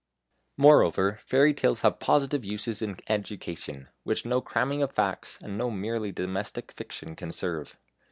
Moreover 0.57 1.19
fairy 1.23 1.53
tales 1.53 1.81
have 1.81 1.99
positive 1.99 2.43
uses 2.43 2.81
in 2.81 2.97
education, 3.07 3.87
which 4.03 4.25
no 4.25 4.41
cramming 4.41 4.81
of 4.81 4.91
facts, 4.91 5.37
and 5.43 5.59
no 5.59 5.69
merely 5.69 6.11
domestic 6.11 6.71
fiction 6.71 7.15
can 7.15 7.31
serve. 7.31 7.77